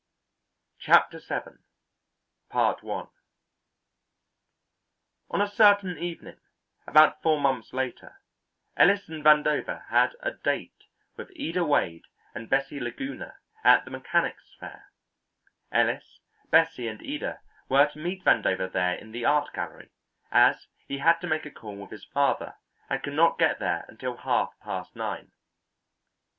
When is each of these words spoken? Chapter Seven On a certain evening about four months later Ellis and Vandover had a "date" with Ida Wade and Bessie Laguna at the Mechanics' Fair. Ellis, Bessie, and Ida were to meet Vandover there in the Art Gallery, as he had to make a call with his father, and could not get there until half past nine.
Chapter 0.79 1.19
Seven 1.19 1.59
On 2.51 3.07
a 5.39 5.47
certain 5.47 5.97
evening 5.99 6.39
about 6.87 7.21
four 7.21 7.39
months 7.39 7.71
later 7.71 8.19
Ellis 8.75 9.07
and 9.09 9.23
Vandover 9.23 9.85
had 9.89 10.15
a 10.21 10.31
"date" 10.31 10.85
with 11.17 11.29
Ida 11.39 11.63
Wade 11.63 12.05
and 12.33 12.49
Bessie 12.49 12.79
Laguna 12.79 13.35
at 13.63 13.85
the 13.85 13.91
Mechanics' 13.91 14.55
Fair. 14.59 14.91
Ellis, 15.71 16.17
Bessie, 16.49 16.87
and 16.87 16.99
Ida 17.03 17.39
were 17.69 17.85
to 17.85 17.99
meet 17.99 18.23
Vandover 18.25 18.71
there 18.71 18.95
in 18.95 19.11
the 19.11 19.25
Art 19.25 19.53
Gallery, 19.53 19.91
as 20.31 20.65
he 20.87 20.97
had 20.97 21.21
to 21.21 21.27
make 21.27 21.45
a 21.45 21.51
call 21.51 21.75
with 21.75 21.91
his 21.91 22.05
father, 22.05 22.55
and 22.89 23.03
could 23.03 23.13
not 23.13 23.37
get 23.37 23.59
there 23.59 23.85
until 23.87 24.17
half 24.17 24.55
past 24.63 24.95
nine. 24.95 25.31